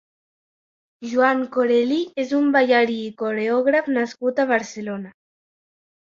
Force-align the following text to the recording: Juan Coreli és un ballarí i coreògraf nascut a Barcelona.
Juan 1.09 1.41
Coreli 1.57 1.99
és 2.23 2.31
un 2.37 2.47
ballarí 2.55 2.95
i 3.01 3.11
coreògraf 3.19 3.91
nascut 3.99 4.41
a 4.41 4.47
Barcelona. 4.53 5.13